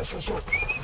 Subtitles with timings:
[0.00, 0.79] よしよし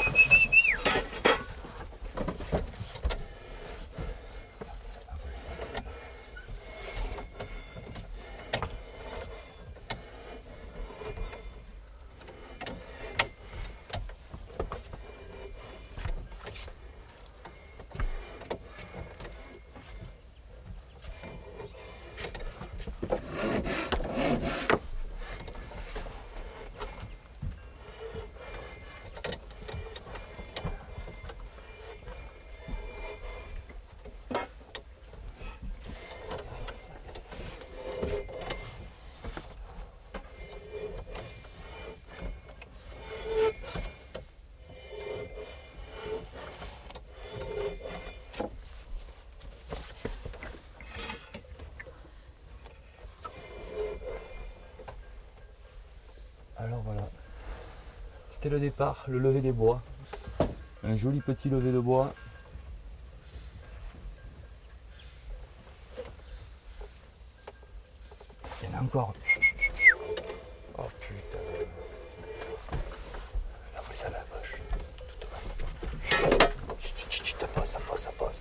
[58.49, 59.83] Le départ, le lever des bois.
[60.85, 62.15] Un joli petit lever de bois.
[68.63, 69.13] Il y en a encore.
[70.79, 71.39] Oh putain.
[73.75, 74.55] Là, on ça à la poche.
[75.09, 76.49] Tout devant.
[76.79, 78.37] Chut, chut, chut, chut, ça passe, ça passe, ça passe.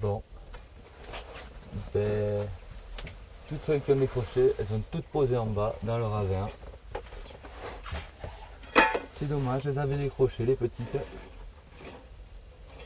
[0.00, 0.22] Bon.
[1.92, 2.48] Ben,
[3.50, 6.48] toutes celles qui ont décroché, elles sont toutes posées en bas dans le ravin.
[9.18, 10.96] C'est dommage, elles avaient décroché les petites.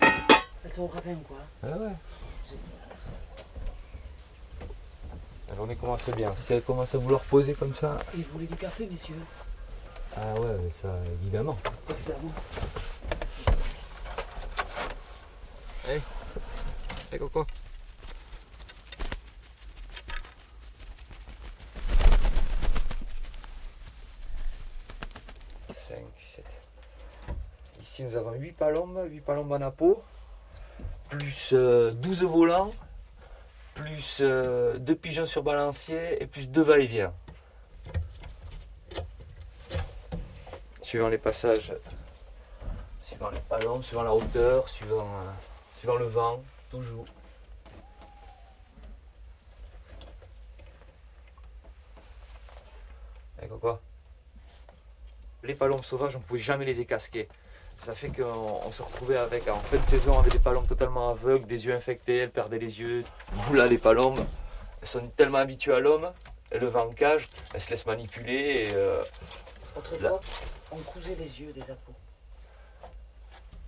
[0.00, 1.36] Elles sont au ravin quoi?
[1.62, 1.92] Ah ouais.
[5.50, 6.34] La journée commence bien.
[6.34, 9.14] Si elles commencent à vouloir poser comme ça, Et vous voulez du café, messieurs?
[10.16, 11.58] Ah ouais, mais ça évidemment.
[11.90, 12.32] Évidemment.
[17.12, 17.46] Eh Coco
[28.00, 30.02] Nous avons 8 palombes, 8 palombes en apôt,
[31.10, 32.72] plus euh, 12 volants,
[33.74, 37.12] plus 2 pigeons sur balancier et plus 2 va-et-vient.
[40.82, 41.72] Suivant les passages,
[43.00, 45.30] suivant les palombes, suivant la hauteur, suivant, euh,
[45.78, 47.04] suivant le vent, toujours.
[55.44, 57.28] Les palombes sauvages, on ne pouvait jamais les décasquer.
[57.84, 58.22] Ça fait qu'on
[58.66, 61.74] on se retrouvait avec, en fin de saison, avec des palombes totalement aveugles, des yeux
[61.74, 63.04] infectés, elles perdaient les yeux.
[63.48, 64.24] Nous, là, les palombes,
[64.80, 66.10] elles sont tellement habituées à l'homme,
[66.50, 68.64] elles le vent en cage, elles se laissent manipuler.
[68.68, 69.02] Et, euh,
[69.76, 70.18] Autrefois,
[70.72, 71.92] on cousait les yeux des appos.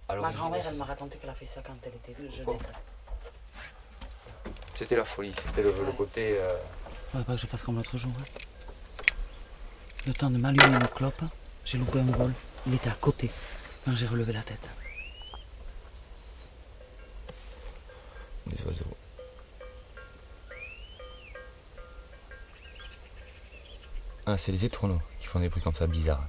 [0.09, 2.47] à Ma grand-mère, elle m'a raconté qu'elle a fait ça quand elle était jeune.
[4.75, 6.38] C'était la folie, c'était le, le côté.
[6.38, 6.56] euh,
[7.12, 8.12] Faudrait pas que je fasse comme l'autre jour.
[8.19, 8.25] hein.
[10.06, 11.21] Le temps de m'allumer une clope,
[11.66, 12.33] j'ai loupé un vol.
[12.66, 13.31] Il était à côté
[13.86, 14.69] quand j'ai relevé la tête.
[18.47, 18.84] des oiseaux.
[24.27, 26.27] Ah, c'est les étourneaux qui font des bruits comme ça bizarres.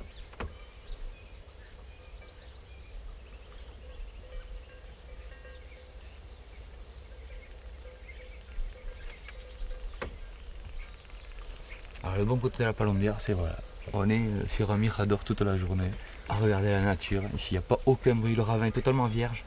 [12.04, 13.58] Alors le bon côté de la palombière, c'est voilà,
[13.94, 15.92] on est euh, sur un mirador toute la journée,
[16.30, 17.24] à regarder la nature.
[17.36, 19.46] Ici, il n'y a pas aucun bruit, le ravin est totalement vierge.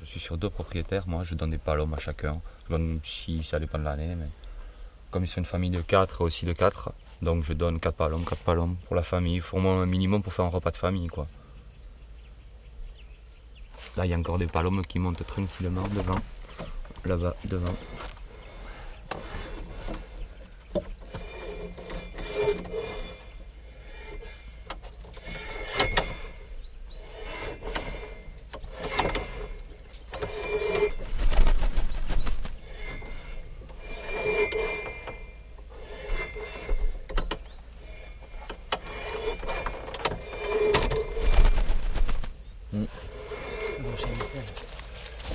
[0.00, 2.40] Je suis sur deux propriétaires, moi je donne des palombes à chacun.
[2.66, 4.28] Je donne si ça dépend de l'année, mais
[5.10, 8.24] comme ils sont une famille de 4 aussi de 4, donc je donne 4 palombes,
[8.24, 11.08] 4 palombes pour la famille, au moins un minimum pour faire un repas de famille
[11.08, 11.26] quoi.
[13.96, 16.20] Là il y a encore des palombes qui montent tranquillement devant,
[17.04, 17.74] là-bas devant.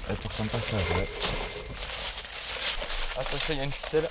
[0.09, 1.07] Elle pour son passage, ouais.
[3.51, 4.07] Il y a une ficelle.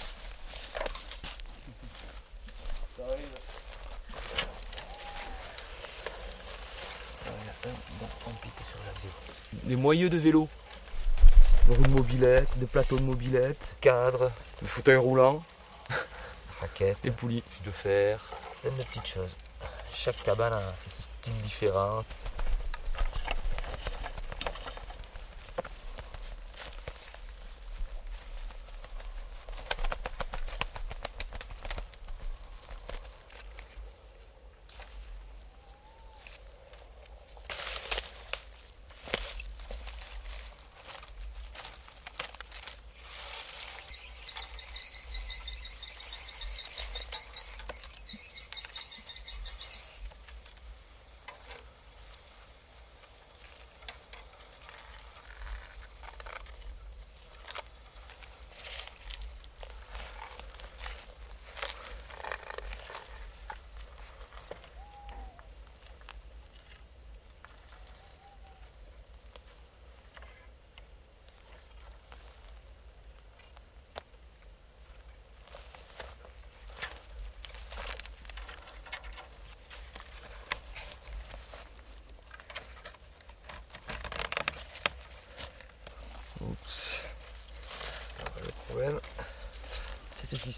[9.62, 10.48] Des moyeux de vélo.
[11.68, 15.44] Des roues de mobilette, des plateaux de mobilette, cadres, des fauteuils roulants,
[16.60, 18.20] Raquette, des poulies de fer.
[18.62, 19.36] plein de petites choses.
[19.94, 22.02] Chaque cabane a ses styles différents.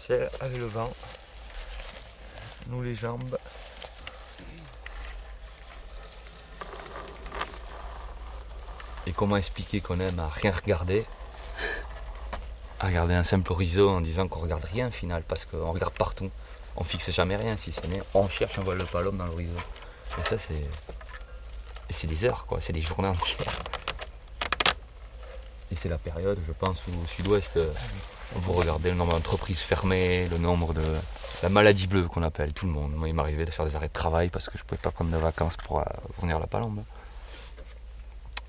[0.09, 0.91] Avec le vent.
[2.69, 3.37] Nous les jambes.
[9.07, 11.05] Et comment expliquer qu'on aime à rien regarder?
[12.79, 15.93] À regarder un simple horizon en disant qu'on regarde rien au final, parce qu'on regarde
[15.93, 16.31] partout.
[16.75, 19.53] On fixe jamais rien, si ce n'est on cherche un vol de palombe dans l'horizon.
[20.19, 20.67] Et ça, c'est.
[21.89, 23.60] C'est des heures, quoi, c'est des journées entières.
[25.71, 27.71] Et c'est la période, je pense, où au sud-ouest, euh,
[28.35, 30.83] vous regardez le nombre d'entreprises fermées, le nombre de.
[31.43, 32.93] La maladie bleue qu'on appelle tout le monde.
[32.93, 35.09] Moi, il m'arrivait de faire des arrêts de travail parce que je pouvais pas prendre
[35.09, 35.83] de vacances pour euh,
[36.21, 36.83] venir à la palombe.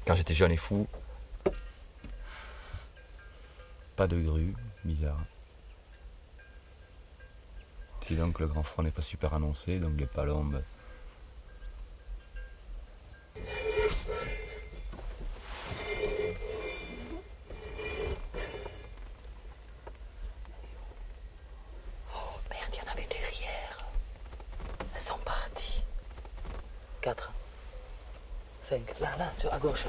[0.06, 0.86] Quand j'étais jeune et fou,
[3.96, 4.52] pas de grue,
[4.84, 5.20] bizarre.
[8.00, 10.60] Puis donc le grand froid n'est pas super annoncé, donc les palombes.
[28.72, 29.00] fängt.
[29.00, 29.88] Na, na, zu Agosha.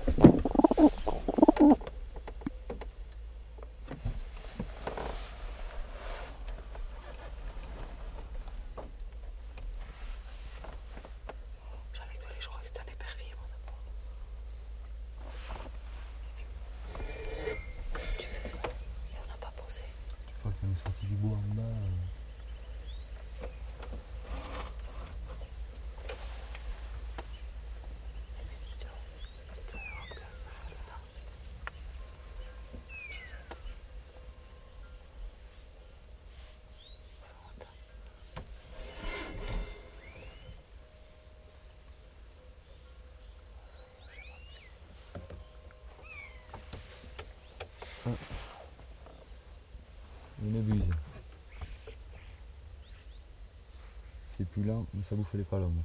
[54.41, 55.77] C'est plus lent, mais ça bouffe les palombes.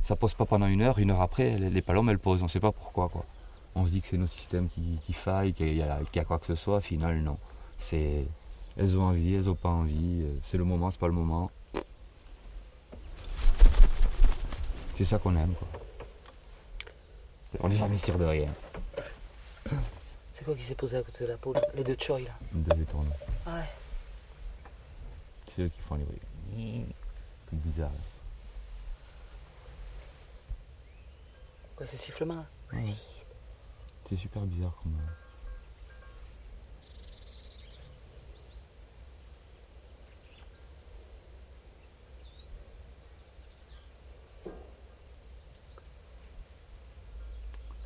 [0.00, 2.48] Ça pose pas pendant une heure, une heure après, les, les palombes elles posent, on
[2.48, 3.26] sait pas pourquoi quoi.
[3.74, 6.18] On se dit que c'est nos systèmes qui, qui faillent, qu'il y, a qu'il y
[6.20, 7.36] a quoi que ce soit, au final non.
[7.76, 8.24] C'est.
[8.78, 11.50] Elles ont envie, elles ont pas envie, euh, c'est le moment, c'est pas le moment.
[14.96, 15.68] C'est ça qu'on aime quoi.
[17.60, 18.48] On n'est jamais sûr de rien.
[20.40, 22.80] C'est quoi qui s'est posé à côté de la peau Les deux choris là Deux
[22.80, 23.10] étourneaux.
[23.46, 23.68] Ouais.
[25.54, 26.86] C'est eux qui font les bruits.
[27.50, 27.90] C'est bizarre.
[27.90, 27.98] là.
[31.76, 32.94] Quoi, ces sifflements là Ouais.
[34.08, 34.94] C'est super bizarre comme.
[34.94, 35.12] Euh,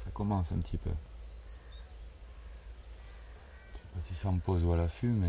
[0.04, 0.90] Ça commence un petit peu.
[4.24, 5.28] Ça me pose à l'affût, mais.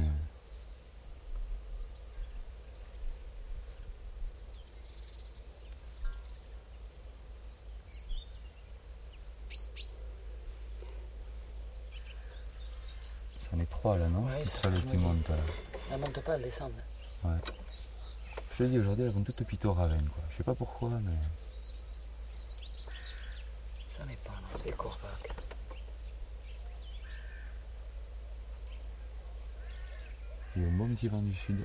[13.42, 15.36] C'en est trois là, non Ouais, C'est ça le qui monte là.
[15.92, 16.72] Elle monte pas, elle descend.
[18.52, 20.24] Je te dis aujourd'hui, elles vont toutes pito ravenne quoi.
[20.30, 21.18] Je sais pas pourquoi, mais.
[23.90, 25.34] Ça n'est pas, non, c'est Corvac.
[25.38, 25.45] Il
[30.62, 31.64] y a un bon petit vent du sud.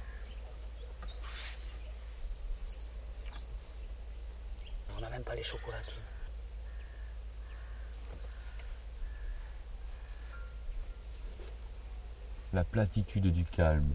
[4.96, 5.94] On n'a même pas les chocolatines.
[12.52, 13.94] La platitude du calme.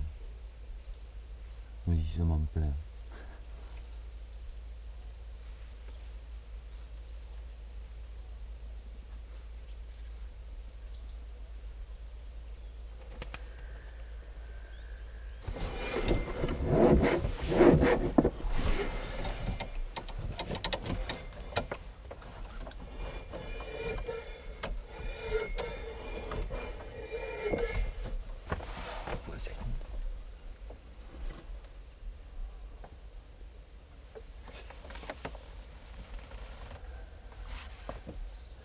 [1.87, 2.73] Oui, je m'en plains.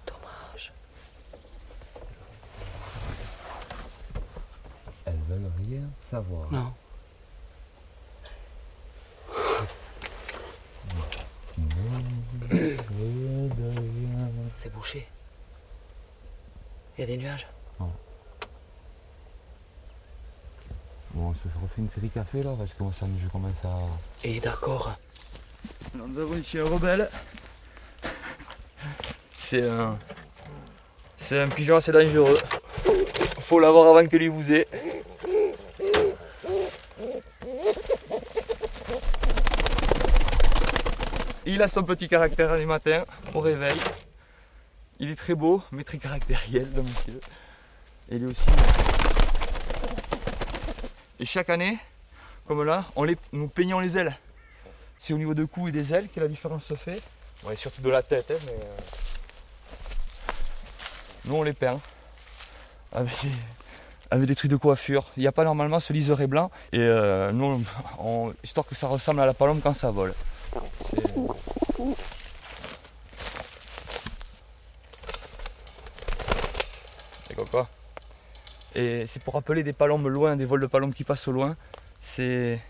[0.07, 0.73] Dommage.
[5.05, 6.51] Elles veulent rien savoir.
[6.51, 6.73] Non.
[14.59, 15.07] C'est bouché.
[16.99, 17.47] Il y a des nuages?
[17.79, 17.89] Bon,
[21.15, 23.79] on se refait une série café là parce que moi ça je commence à.
[24.25, 24.93] Et d'accord.
[25.95, 27.09] Alors, nous avons ici un rebelle.
[29.37, 29.97] C'est un.
[31.17, 32.39] C'est un pigeon assez dangereux.
[33.39, 34.69] Faut l'avoir avant que lui vous ait.
[41.53, 43.05] Il a son petit caractère du matin
[43.35, 43.77] au réveil.
[45.01, 47.21] Il est très beau, mais très caractériel, le monsieur.
[48.09, 48.45] Et lui aussi.
[51.19, 51.77] Et chaque année,
[52.47, 54.17] comme là, on les, nous peignons les ailes.
[54.97, 57.03] C'est au niveau de cou et des ailes que la différence se fait.
[57.43, 58.53] Ouais, surtout de la tête, hein, mais.
[58.53, 58.77] euh,
[61.25, 61.81] Nous on les peint.
[62.93, 63.13] Avec,
[64.13, 65.11] avec des trucs de coiffure.
[65.17, 66.53] Il n'y a pas normalement ce liseré blanc.
[66.73, 67.65] Et euh, nous,
[68.45, 70.15] histoire que ça ressemble à la palombe quand ça vole.
[77.29, 77.65] C'est- quoi?
[78.75, 81.57] Et c'est pour rappeler des palombes loin, des vols de palombes qui passent au loin.
[82.01, 82.61] C'est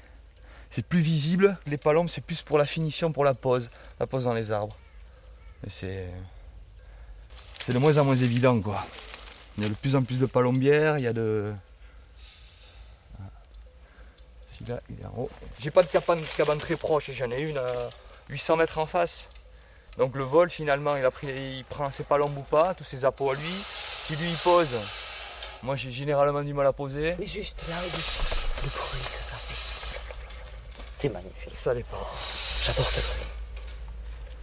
[0.71, 1.59] c'est plus visible.
[1.67, 4.77] Les palombes, c'est plus pour la finition, pour la pose, la pose dans les arbres.
[5.67, 6.09] Et c'est
[7.65, 8.85] c'est de moins en moins évident quoi.
[9.59, 11.53] Il y a de plus en plus de palombières, il y a de.
[14.53, 15.31] Celui-là, il est en haut.
[15.59, 17.91] J'ai pas de cabane, cabane très proche, j'en ai une à
[18.31, 19.29] 800 mètres en face.
[19.97, 23.05] Donc le vol finalement, il, a pris, il prend ses palombes ou pas, tous ses
[23.05, 23.55] appos à lui.
[23.99, 24.71] Si lui il pose,
[25.63, 27.17] moi j'ai généralement du mal à poser.
[27.19, 30.75] Mais juste là, le, le bruit que ça fait.
[30.95, 31.55] C'était magnifique.
[31.55, 32.11] Ça l'est pas.
[32.65, 33.27] J'adore ce bruit.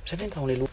[0.06, 0.68] J'aime bien quand on les loue.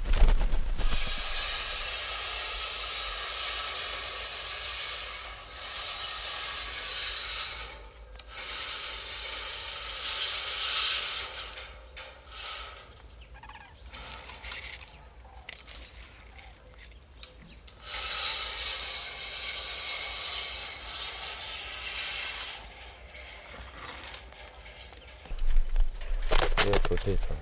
[26.67, 27.37] Et à côté, toi.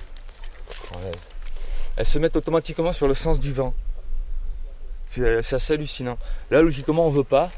[0.69, 1.13] Française.
[2.03, 3.75] Elles se mettent automatiquement sur le sens du vent.
[5.07, 6.19] C'est c'est assez hallucinant.
[6.51, 7.49] Là, logiquement, on veut pas.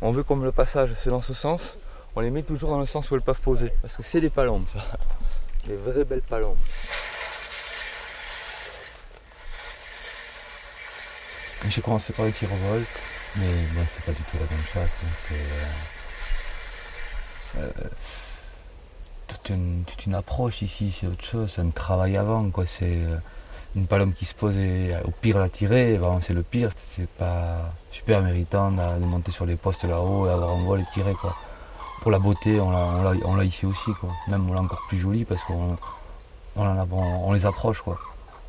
[0.00, 1.76] On veut comme le passage, c'est dans ce sens.
[2.14, 3.72] On les met toujours dans le sens où elles peuvent poser.
[3.82, 4.78] Parce que c'est des palombes, ça.
[5.66, 6.56] Des vraies belles palombes.
[11.68, 12.84] J'ai commencé par le tir au vol,
[13.34, 14.88] mais moi c'est pas du tout la même chose.
[15.28, 15.34] C'est
[17.58, 17.88] euh, euh,
[19.26, 22.48] toute, une, toute une approche ici, c'est autre chose, c'est un travail avant.
[22.50, 22.64] quoi.
[22.64, 23.16] C'est euh,
[23.76, 26.70] une palombe qui se pose et au pire la tirer, vraiment c'est le pire.
[26.74, 30.84] C'est pas super méritant de, monter sur les postes là-haut et avoir un vol et
[30.92, 31.14] tirer.
[31.14, 31.36] Quoi.
[32.00, 33.90] Pour la beauté, on l'a- ici aussi.
[34.00, 34.10] Quoi.
[34.28, 35.76] Même on l'a encore plus jolie parce qu'on
[36.56, 37.82] on, les approche.
[37.82, 37.98] Quoi.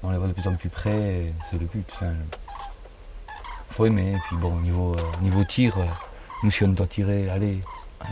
[0.01, 1.85] On les voit de plus en plus près, c'est le but.
[1.91, 2.13] Enfin,
[3.71, 4.13] faut aimer.
[4.13, 5.83] Et puis bon, niveau, euh, niveau tir, euh,
[6.43, 7.61] nous si on doit tirer, allez,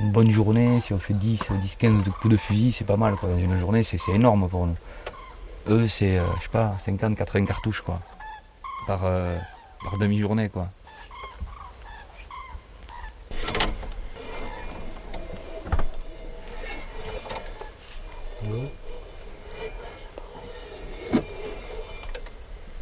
[0.02, 2.98] une bonne journée, si on fait 10, 10 15 de coups de fusil, c'est pas
[2.98, 3.16] mal.
[3.16, 3.30] Quoi.
[3.30, 4.76] Dans une journée, c'est énorme pour nous.
[5.68, 8.00] Eux, c'est, euh, je sais pas, 50, 80 cartouches quoi.
[8.86, 9.38] Par, euh,
[9.84, 10.70] par demi-journée quoi.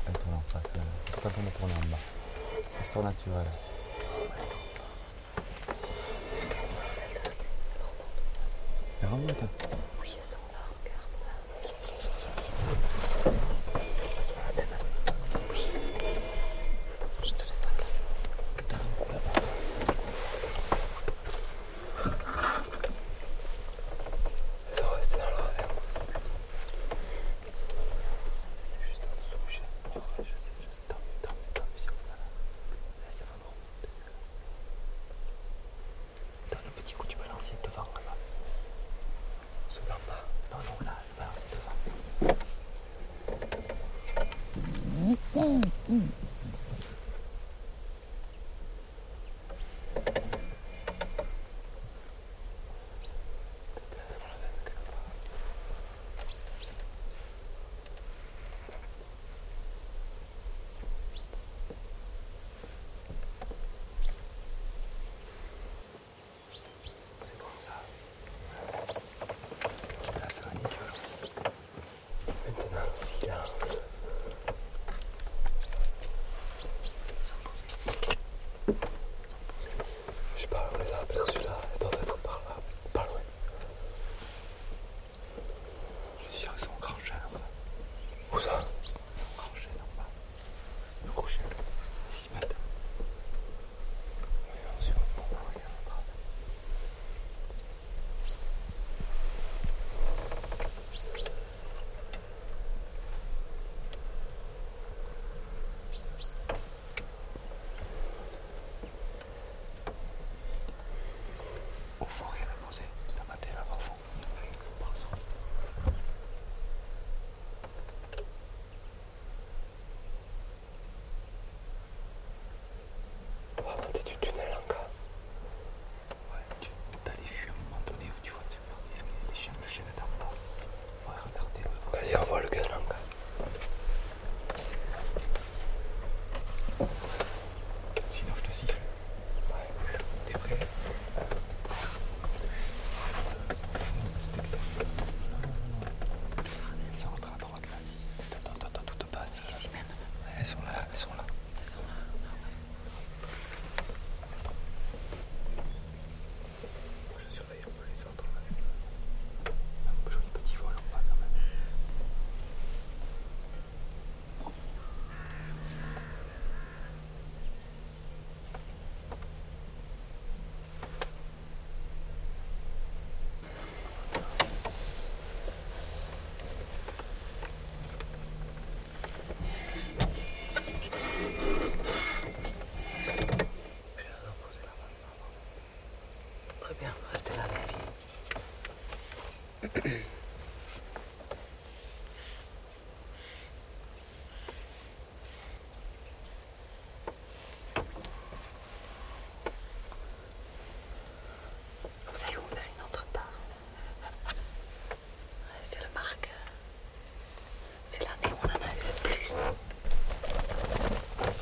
[0.08, 0.82] Attends, en face, là.
[1.22, 1.98] Pas qu'on tourne en bas.
[2.84, 3.73] Histoire naturelle.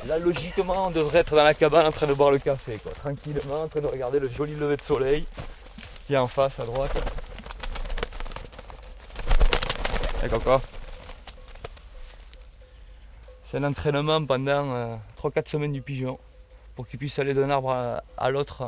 [0.07, 2.91] Là, logiquement, on devrait être dans la cabane en train de boire le café, quoi.
[2.91, 5.27] Tranquillement, en train de regarder le joli lever de soleil
[6.07, 6.91] qui est en face à droite.
[10.23, 10.27] Et
[13.45, 16.19] C'est un entraînement pendant 3-4 semaines du pigeon
[16.75, 18.63] pour qu'il puisse aller d'un arbre à, l'autre.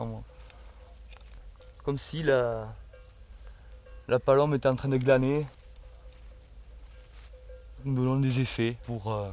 [1.83, 2.67] Comme si la,
[4.07, 5.47] la palombe était en train de glaner.
[7.85, 9.11] Nous donnons des effets pour.
[9.11, 9.29] euh,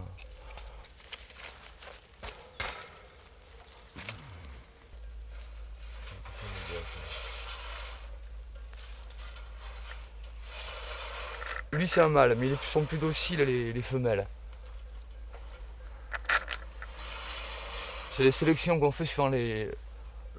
[11.73, 14.27] Lui c'est un mâle, mais ils sont plus dociles les, les femelles.
[18.13, 19.71] C'est des sélections qu'on fait suivant, les,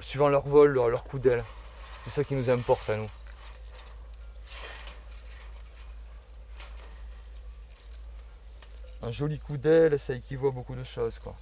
[0.01, 1.43] suivant leur vol, leur, leur coup d'aile.
[2.03, 3.09] C'est ça qui nous importe à nous.
[9.01, 11.35] Un joli coup d'aile, ça équivaut à beaucoup de choses quoi.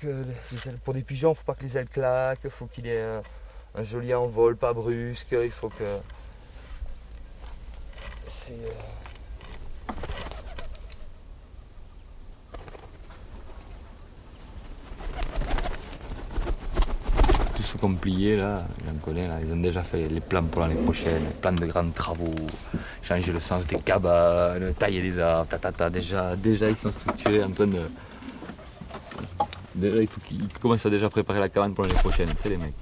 [0.00, 2.86] Que les- les pour des pigeons, faut pas que les ailes claquent, il faut qu'il
[2.86, 3.22] ait un,
[3.74, 5.98] un joli envol, pas brusque, il faut que
[8.36, 8.52] c'est.
[8.52, 9.92] Euh...
[17.56, 21.34] Tous là, j'en connais, là, ils ont déjà fait les plans pour l'année prochaine, les
[21.40, 22.34] plans de grands travaux,
[23.02, 27.66] changer le sens des cabanes, tailler les arbres, déjà, déjà ils sont structurés en train
[27.66, 27.82] de.
[29.74, 32.48] Déjà, il faut qu'ils commencent à déjà préparer la cabane pour l'année prochaine, tu sais,
[32.50, 32.74] les mecs.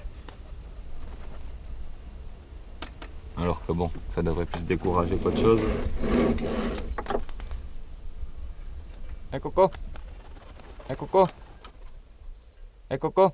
[3.37, 5.61] Alors que bon, ça devrait plus décourager qu'autre chose.
[9.33, 9.71] Eh Coco.
[10.89, 11.27] Eh Coco.
[12.91, 13.33] Eh Coco.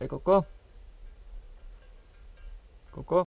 [0.00, 0.44] Eh Coco.
[2.92, 3.24] Coco